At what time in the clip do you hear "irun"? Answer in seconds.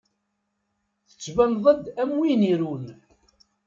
2.51-2.85